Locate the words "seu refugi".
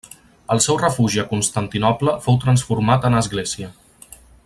0.65-1.19